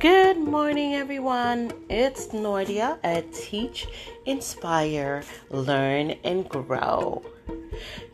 Good 0.00 0.38
morning, 0.38 0.96
everyone. 0.96 1.72
It's 1.88 2.26
Nordia 2.26 2.98
at 3.04 3.32
Teach, 3.32 3.86
Inspire, 4.26 5.22
Learn, 5.50 6.10
and 6.24 6.46
Grow. 6.48 7.22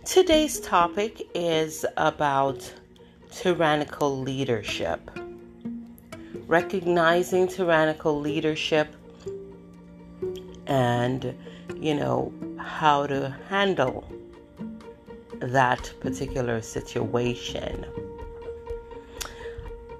Today's 0.04 0.60
topic 0.60 1.28
is 1.34 1.86
about 1.96 2.72
tyrannical 3.32 4.20
leadership. 4.20 5.10
Recognizing 6.46 7.48
tyrannical 7.48 8.20
leadership 8.20 8.94
and, 10.66 11.34
you 11.76 11.94
know, 11.94 12.32
how 12.58 13.06
to 13.06 13.34
handle 13.48 14.04
that 15.40 15.92
particular 16.00 16.60
situation. 16.60 17.86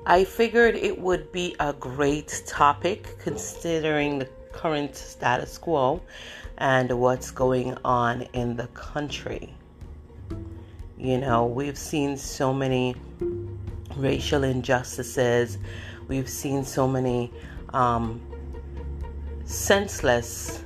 I 0.07 0.25
figured 0.25 0.77
it 0.77 0.99
would 0.99 1.31
be 1.31 1.55
a 1.61 1.75
great 1.75 2.43
topic 2.47 3.19
considering 3.19 4.19
the 4.19 4.25
current 4.51 4.97
status 4.97 5.59
quo 5.59 6.01
and 6.57 6.91
what's 6.99 7.31
going 7.31 7.77
on 7.85 8.23
in 8.33 8.57
the 8.57 8.67
country. 8.69 9.55
You 10.97 11.19
know, 11.19 11.45
we've 11.45 11.77
seen 11.77 12.17
so 12.17 12.53
many 12.53 12.97
racial 13.97 14.43
injustices, 14.43 15.59
we've 16.09 16.31
seen 16.31 16.65
so 16.65 16.89
many 16.89 17.31
um, 17.75 18.23
senseless 19.45 20.65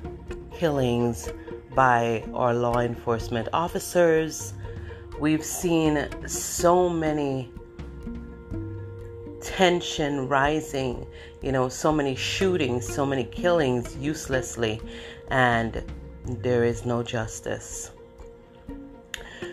killings 0.52 1.28
by 1.74 2.24
our 2.34 2.54
law 2.54 2.78
enforcement 2.78 3.48
officers. 3.52 4.54
We've 5.18 5.44
seen 5.44 6.08
so 6.28 6.88
many 6.88 7.50
tension 9.44 10.26
rising, 10.28 11.06
you 11.42 11.52
know, 11.52 11.68
so 11.68 11.92
many 11.92 12.16
shootings, 12.16 12.86
so 12.86 13.04
many 13.04 13.24
killings 13.24 13.96
uselessly, 13.96 14.80
and 15.30 15.84
there 16.24 16.64
is 16.64 16.84
no 16.84 17.02
justice. 17.02 17.90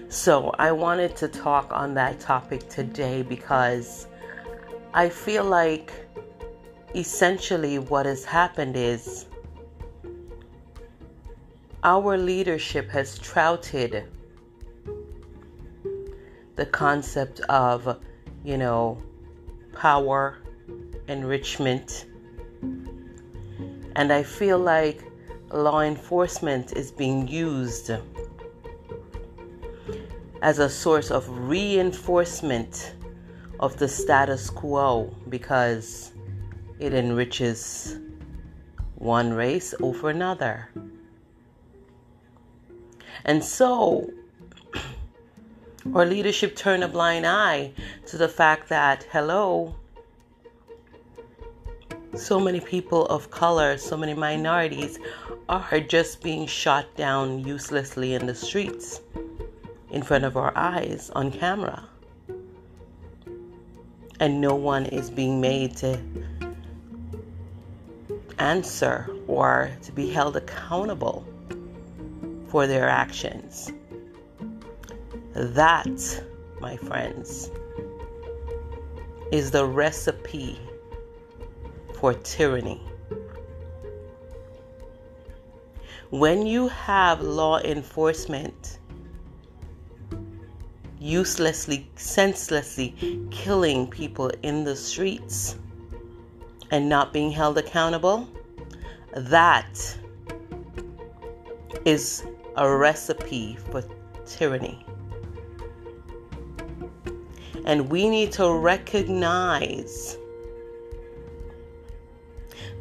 So, 0.09 0.51
I 0.57 0.71
wanted 0.71 1.15
to 1.17 1.27
talk 1.27 1.71
on 1.71 1.93
that 1.95 2.19
topic 2.19 2.67
today 2.69 3.21
because 3.21 4.07
I 4.93 5.09
feel 5.09 5.43
like 5.45 5.93
essentially 6.95 7.79
what 7.79 8.05
has 8.05 8.25
happened 8.25 8.75
is 8.75 9.25
our 11.83 12.17
leadership 12.17 12.89
has 12.89 13.17
trouted 13.17 14.03
the 16.55 16.65
concept 16.65 17.39
of, 17.41 17.97
you 18.43 18.57
know, 18.57 19.01
power, 19.73 20.37
enrichment. 21.07 22.05
And 23.95 24.11
I 24.11 24.23
feel 24.23 24.57
like 24.59 25.03
law 25.51 25.81
enforcement 25.81 26.73
is 26.77 26.91
being 26.91 27.27
used 27.27 27.91
as 30.41 30.59
a 30.59 30.69
source 30.69 31.11
of 31.11 31.27
reinforcement 31.29 32.95
of 33.59 33.77
the 33.77 33.87
status 33.87 34.49
quo 34.49 35.15
because 35.29 36.13
it 36.79 36.93
enriches 36.93 37.99
one 38.95 39.33
race 39.33 39.73
over 39.81 40.09
another. 40.09 40.69
And 43.25 43.43
so 43.43 44.09
or 45.93 46.05
leadership 46.05 46.55
turn 46.55 46.83
a 46.83 46.87
blind 46.87 47.25
eye 47.25 47.71
to 48.07 48.17
the 48.17 48.27
fact 48.27 48.69
that, 48.69 49.03
hello, 49.11 49.75
so 52.15 52.39
many 52.39 52.59
people 52.59 53.05
of 53.07 53.31
color, 53.31 53.77
so 53.77 53.95
many 53.95 54.13
minorities 54.13 54.99
are 55.47 55.79
just 55.79 56.21
being 56.21 56.45
shot 56.45 56.85
down 56.95 57.39
uselessly 57.39 58.13
in 58.13 58.25
the 58.25 58.35
streets 58.35 59.01
in 59.91 60.01
front 60.01 60.23
of 60.23 60.37
our 60.37 60.55
eyes 60.57 61.09
on 61.15 61.31
camera. 61.31 61.87
And 64.19 64.39
no 64.39 64.55
one 64.55 64.85
is 64.85 65.09
being 65.09 65.41
made 65.41 65.75
to 65.77 65.99
answer 68.37 69.09
or 69.27 69.71
to 69.83 69.91
be 69.91 70.09
held 70.09 70.35
accountable 70.35 71.25
for 72.49 72.67
their 72.67 72.87
actions. 72.87 73.71
That, 75.33 76.23
my 76.59 76.75
friends, 76.75 77.49
is 79.31 79.49
the 79.51 79.65
recipe 79.65 80.59
for 81.99 82.13
tyranny. 82.13 82.81
When 86.09 86.45
you 86.45 86.67
have 86.67 87.21
law 87.21 87.59
enforcement 87.59 88.79
uselessly, 90.99 91.89
senselessly 91.95 93.25
killing 93.31 93.87
people 93.87 94.29
in 94.43 94.65
the 94.65 94.75
streets 94.75 95.55
and 96.71 96.89
not 96.89 97.13
being 97.13 97.31
held 97.31 97.57
accountable, 97.57 98.27
that 99.15 99.97
is 101.85 102.25
a 102.57 102.69
recipe 102.69 103.57
for 103.71 103.83
tyranny. 104.25 104.85
And 107.65 107.89
we 107.89 108.09
need 108.09 108.31
to 108.33 108.53
recognize 108.53 110.17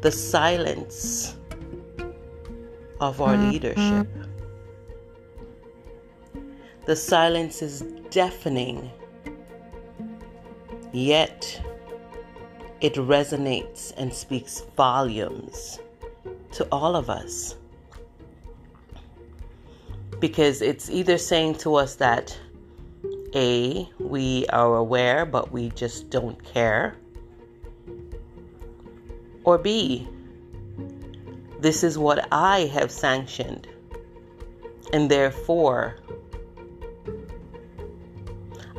the 0.00 0.10
silence 0.10 1.36
of 3.00 3.20
our 3.20 3.34
mm-hmm. 3.34 3.50
leadership. 3.50 4.08
The 6.86 6.96
silence 6.96 7.62
is 7.62 7.82
deafening, 8.10 8.90
yet 10.92 11.62
it 12.80 12.94
resonates 12.94 13.92
and 13.96 14.12
speaks 14.12 14.62
volumes 14.76 15.78
to 16.52 16.66
all 16.72 16.96
of 16.96 17.10
us. 17.10 17.56
Because 20.18 20.62
it's 20.62 20.90
either 20.90 21.16
saying 21.16 21.56
to 21.56 21.74
us 21.76 21.94
that 21.96 22.36
a, 23.34 23.88
we 23.98 24.46
are 24.48 24.76
aware, 24.76 25.24
but 25.24 25.52
we 25.52 25.70
just 25.70 26.10
don't 26.10 26.42
care. 26.44 26.96
Or 29.44 29.58
B, 29.58 30.08
this 31.60 31.82
is 31.84 31.98
what 31.98 32.26
I 32.32 32.60
have 32.66 32.90
sanctioned, 32.90 33.68
and 34.92 35.10
therefore 35.10 35.96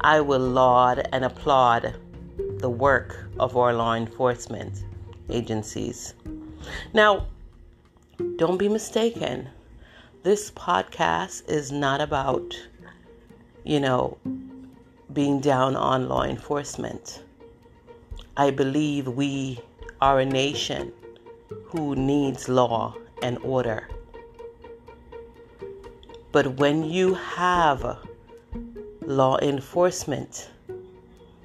I 0.02 0.20
will 0.22 0.40
laud 0.40 1.08
and 1.12 1.24
applaud 1.24 1.96
the 2.58 2.70
work 2.70 3.28
of 3.40 3.56
our 3.56 3.74
law 3.74 3.94
enforcement 3.96 4.84
agencies. 5.30 6.14
Now, 6.94 7.28
don't 8.36 8.58
be 8.58 8.70
mistaken. 8.70 9.50
This 10.24 10.52
podcast 10.52 11.50
is 11.50 11.72
not 11.72 12.02
about, 12.02 12.56
you 13.64 13.80
know, 13.80 14.18
being 15.14 15.40
down 15.40 15.76
on 15.76 16.08
law 16.08 16.24
enforcement. 16.24 17.24
I 18.38 18.50
believe 18.52 19.08
we 19.08 19.60
are 20.00 20.20
a 20.20 20.26
nation 20.26 20.94
who 21.66 21.96
needs 21.96 22.48
law 22.50 22.96
and 23.22 23.38
order. 23.40 23.88
But 26.32 26.58
when 26.60 26.84
you 26.84 27.14
have 27.16 28.00
law 29.02 29.38
enforcement 29.40 30.50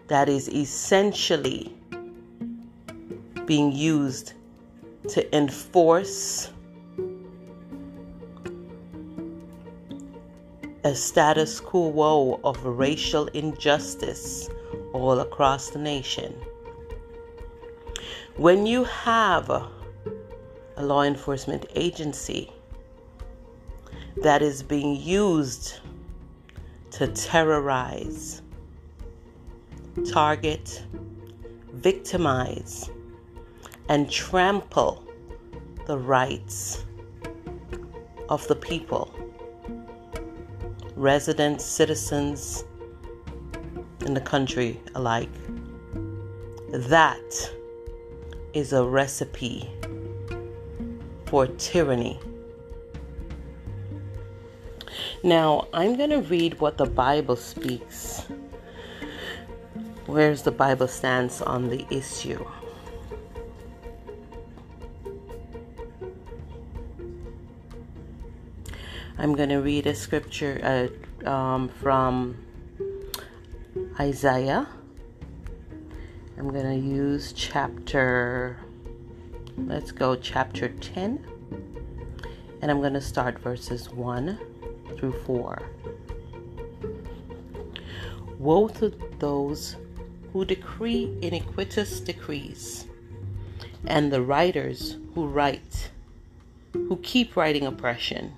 that 0.07 0.29
is 0.29 0.49
essentially 0.49 1.75
being 3.47 3.73
used 3.73 4.35
to 5.09 5.37
enforce 5.37 6.51
a 10.87 10.95
status 10.95 11.59
quo 11.59 12.39
of 12.45 12.65
racial 12.65 13.27
injustice 13.35 14.49
all 14.93 15.19
across 15.19 15.71
the 15.71 15.81
nation. 15.81 16.33
When 18.37 18.67
you 18.67 18.85
have 18.85 19.51
a 19.51 19.69
law 20.79 21.03
enforcement 21.03 21.67
agency 21.75 22.53
that 24.23 24.43
is 24.43 24.63
being 24.63 24.95
used 24.95 25.81
to 26.93 27.09
terrorize, 27.09 28.43
target, 30.13 30.85
victimize, 31.73 32.91
and 33.89 34.09
trample 34.09 35.05
the 35.89 35.99
rights 35.99 36.85
of 38.29 38.47
the 38.47 38.55
people 38.55 39.16
residents, 40.97 41.65
citizens 41.65 42.65
in 44.07 44.15
the 44.15 44.21
country 44.21 44.81
alike. 44.95 45.29
That 46.71 47.53
is 48.55 48.73
a 48.73 48.83
recipe 48.83 49.71
for 51.27 51.47
tyranny. 51.47 52.19
Now, 55.23 55.69
I'm 55.73 55.97
going 55.97 56.11
to 56.11 56.23
read 56.23 56.61
what 56.61 56.79
the 56.79 56.87
Bible 56.87 57.37
speaks. 57.37 58.25
Where's 60.07 60.43
the 60.43 60.53
Bible 60.53 60.89
stance 60.89 61.43
on 61.43 61.69
the 61.69 61.85
issue? 61.91 62.45
I'm 69.19 69.35
going 69.35 69.49
to 69.49 69.61
read 69.63 69.87
a 69.87 69.95
scripture 69.95 70.91
uh, 71.25 71.29
um, 71.29 71.71
from 71.71 72.37
Isaiah. 73.99 74.69
I'm 76.37 76.51
going 76.51 76.67
to 76.67 76.77
use 76.77 77.33
chapter, 77.33 78.59
let's 79.57 79.91
go 79.91 80.17
chapter 80.17 80.69
10. 80.69 81.25
And 82.61 82.71
I'm 82.71 82.81
going 82.81 82.93
to 82.93 83.01
start 83.01 83.39
verses 83.39 83.91
1 83.91 84.39
through 84.99 85.13
4. 85.25 85.63
Woe 88.39 88.69
to 88.69 88.91
those 89.19 89.77
who 90.35 90.45
decree 90.45 91.17
iniquitous 91.23 92.01
decrees, 92.01 92.87
and 93.87 94.13
the 94.13 94.21
writers 94.21 94.99
who 95.15 95.27
write, 95.27 95.89
who 96.75 96.99
keep 96.99 97.35
writing 97.35 97.65
oppression 97.65 98.35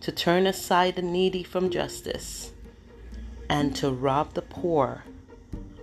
to 0.00 0.12
turn 0.12 0.46
aside 0.46 0.96
the 0.96 1.02
needy 1.02 1.42
from 1.42 1.70
justice, 1.70 2.52
and 3.48 3.74
to 3.76 3.90
rob 3.90 4.34
the 4.34 4.42
poor 4.42 5.04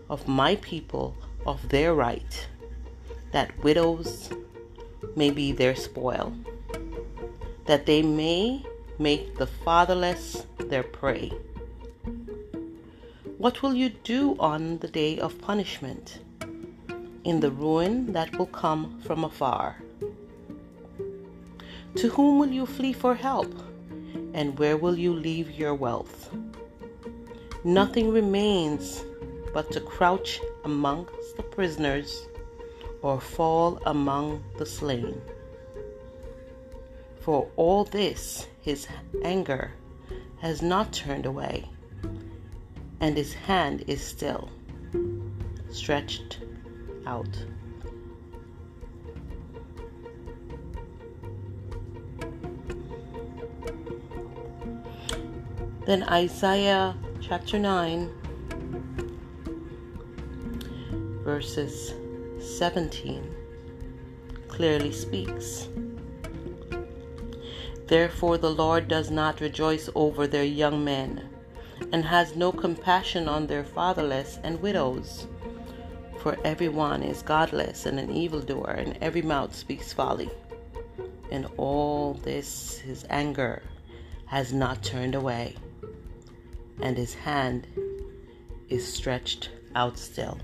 of 0.09 0.27
my 0.27 0.55
people 0.57 1.15
of 1.45 1.69
their 1.69 1.93
right, 1.93 2.47
that 3.31 3.57
widows 3.63 4.29
may 5.15 5.29
be 5.29 5.51
their 5.51 5.75
spoil, 5.75 6.33
that 7.65 7.85
they 7.85 8.01
may 8.01 8.63
make 8.99 9.37
the 9.37 9.47
fatherless 9.47 10.45
their 10.57 10.83
prey. 10.83 11.31
What 13.37 13.61
will 13.61 13.73
you 13.73 13.89
do 13.89 14.37
on 14.39 14.77
the 14.77 14.87
day 14.87 15.19
of 15.19 15.41
punishment, 15.41 16.19
in 17.23 17.39
the 17.39 17.51
ruin 17.51 18.13
that 18.13 18.37
will 18.37 18.47
come 18.47 19.01
from 19.01 19.23
afar? 19.23 19.77
To 21.95 22.09
whom 22.09 22.39
will 22.39 22.51
you 22.51 22.65
flee 22.65 22.93
for 22.93 23.15
help? 23.15 23.53
And 24.33 24.57
where 24.57 24.77
will 24.77 24.97
you 24.97 25.13
leave 25.13 25.51
your 25.51 25.75
wealth? 25.75 26.29
Nothing 27.63 28.11
remains 28.11 29.03
but 29.53 29.71
to 29.71 29.79
crouch 29.79 30.41
amongst 30.65 31.37
the 31.37 31.43
prisoners 31.43 32.27
or 33.01 33.21
fall 33.21 33.79
among 33.85 34.43
the 34.57 34.65
slain. 34.65 35.21
For 37.21 37.49
all 37.55 37.83
this, 37.83 38.47
his 38.61 38.87
anger 39.23 39.71
has 40.39 40.61
not 40.61 40.91
turned 40.91 41.25
away, 41.25 41.69
and 42.99 43.15
his 43.15 43.33
hand 43.33 43.85
is 43.87 44.01
still 44.01 44.49
stretched 45.69 46.39
out. 47.05 47.45
Then 55.85 56.03
Isaiah 56.03 56.95
chapter 57.19 57.59
9, 57.59 58.09
verses 61.25 61.93
17 62.39 63.35
clearly 64.47 64.93
speaks. 64.93 65.67
Therefore, 67.87 68.37
the 68.37 68.49
Lord 68.49 68.87
does 68.87 69.11
not 69.11 69.41
rejoice 69.41 69.89
over 69.93 70.25
their 70.25 70.45
young 70.45 70.85
men, 70.85 71.29
and 71.91 72.05
has 72.05 72.33
no 72.33 72.53
compassion 72.53 73.27
on 73.27 73.47
their 73.47 73.65
fatherless 73.65 74.39
and 74.41 74.61
widows. 74.61 75.27
For 76.19 76.37
everyone 76.45 77.03
is 77.03 77.21
godless 77.21 77.85
and 77.85 77.99
an 77.99 78.09
evildoer, 78.09 78.71
and 78.71 78.97
every 79.01 79.21
mouth 79.21 79.53
speaks 79.53 79.91
folly. 79.91 80.29
And 81.29 81.45
all 81.57 82.13
this, 82.13 82.77
his 82.77 83.05
anger, 83.09 83.61
has 84.27 84.53
not 84.53 84.81
turned 84.81 85.13
away 85.13 85.57
and 86.81 86.97
his 86.97 87.13
hand 87.13 87.67
is 88.69 88.91
stretched 88.91 89.49
out 89.75 89.97
still. 89.97 90.37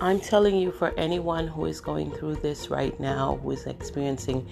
I'm 0.00 0.18
telling 0.18 0.56
you, 0.56 0.72
for 0.72 0.92
anyone 0.96 1.46
who 1.46 1.66
is 1.66 1.80
going 1.80 2.10
through 2.10 2.36
this 2.36 2.70
right 2.70 2.98
now, 2.98 3.38
who 3.40 3.52
is 3.52 3.66
experiencing 3.66 4.48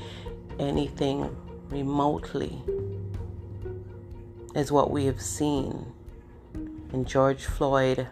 anything 0.61 1.37
remotely, 1.71 2.63
is 4.55 4.71
what 4.71 4.93
we 4.93 5.07
have 5.07 5.21
seen 5.21 5.93
in 6.93 7.05
George 7.05 7.45
Floyd 7.45 8.07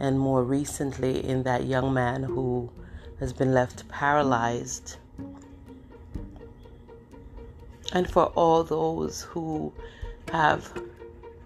and 0.00 0.18
more 0.20 0.44
recently 0.44 1.24
in 1.24 1.42
that 1.42 1.64
young 1.66 1.92
man 1.92 2.22
who 2.22 2.70
has 3.20 3.32
been 3.32 3.52
left 3.52 3.88
paralyzed. 3.88 4.96
And 7.92 8.08
for 8.08 8.26
all 8.26 8.64
those 8.64 9.22
who 9.22 9.72
have 10.30 10.72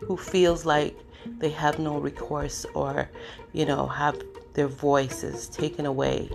who 0.00 0.16
feels 0.16 0.66
like 0.66 0.96
they 1.38 1.50
have 1.50 1.78
no 1.78 1.98
recourse 1.98 2.66
or 2.74 3.08
you 3.52 3.64
know 3.64 3.86
have 3.86 4.20
their 4.54 4.66
voices 4.66 5.48
taken 5.48 5.86
away. 5.86 6.30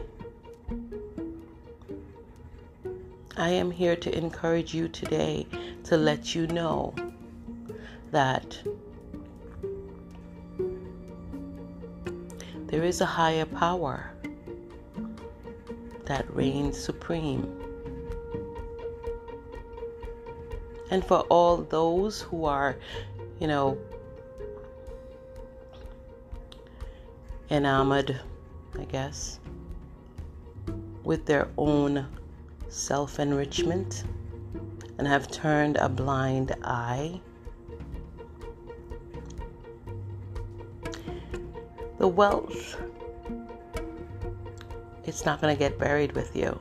I 3.36 3.50
am 3.50 3.70
here 3.70 3.96
to 3.98 4.18
encourage 4.18 4.74
you 4.74 4.88
today 4.88 5.46
to 5.84 5.98
let 5.98 6.34
you 6.34 6.48
know 6.48 6.96
that 8.12 8.58
there 12.68 12.84
is 12.84 13.02
a 13.02 13.06
higher 13.06 13.46
power 13.46 14.12
that 16.08 16.26
reigns 16.34 16.78
supreme. 16.78 17.52
And 20.90 21.04
for 21.04 21.20
all 21.30 21.58
those 21.58 22.22
who 22.22 22.46
are, 22.46 22.78
you 23.40 23.48
know, 23.48 23.78
enamored, 27.50 28.20
I 28.80 28.86
guess, 28.86 29.40
with 31.04 31.26
their 31.26 31.50
own 31.58 32.08
self 32.70 33.20
enrichment 33.20 34.04
and 34.98 35.08
have 35.08 35.30
turned 35.30 35.78
a 35.78 35.90
blind 35.90 36.56
eye. 36.64 37.22
The 41.98 42.08
wealth 42.08 42.80
it's 45.08 45.26
not 45.26 45.42
going 45.42 45.56
to 45.56 45.58
get 45.58 45.80
buried 45.80 46.12
with 46.12 46.36
you. 46.36 46.60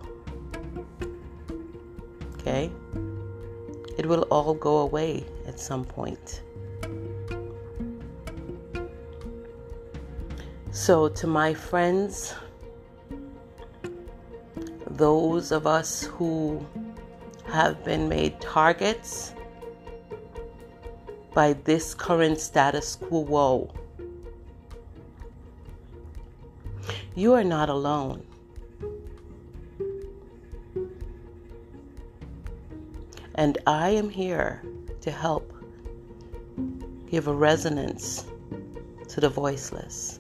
Okay? 2.39 2.71
It 3.99 4.07
will 4.07 4.23
all 4.31 4.55
go 4.55 4.79
away 4.79 5.27
at 5.47 5.59
some 5.59 5.85
point. 5.85 6.43
So, 10.71 11.09
to 11.09 11.27
my 11.27 11.55
friends, 11.55 12.35
those 14.91 15.51
of 15.51 15.67
us 15.67 16.05
who 16.05 16.65
have 17.47 17.83
been 17.85 18.09
made 18.09 18.41
targets 18.41 19.33
by 21.35 21.55
this 21.65 21.95
current 21.95 22.39
status 22.39 22.95
quo, 22.97 23.73
you 27.15 27.33
are 27.33 27.45
not 27.45 27.69
alone. 27.69 28.25
And 33.47 33.59
I 33.65 33.91
am 33.91 34.09
here 34.09 34.61
to 35.03 35.11
help 35.13 35.53
give 37.09 37.29
a 37.29 37.33
resonance 37.33 38.27
to 39.07 39.21
the 39.21 39.29
voiceless. 39.29 40.19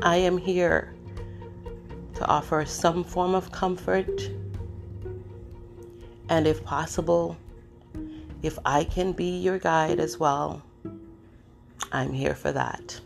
I 0.00 0.16
am 0.16 0.38
here 0.38 0.94
to 2.14 2.24
offer 2.24 2.64
some 2.64 3.04
form 3.04 3.34
of 3.34 3.52
comfort. 3.52 4.30
And 6.30 6.46
if 6.46 6.64
possible, 6.64 7.36
if 8.42 8.58
I 8.64 8.84
can 8.84 9.12
be 9.12 9.40
your 9.40 9.58
guide 9.58 10.00
as 10.00 10.18
well, 10.18 10.62
I'm 11.92 12.14
here 12.14 12.34
for 12.34 12.50
that. 12.50 12.98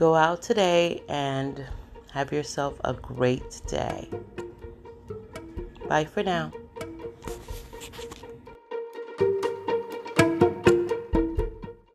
Go 0.00 0.14
out 0.14 0.40
today 0.40 1.02
and 1.10 1.62
Have 2.12 2.32
yourself 2.32 2.80
a 2.84 2.94
great 2.94 3.60
day. 3.68 4.08
Bye 5.88 6.06
for 6.06 6.22
now. 6.22 6.52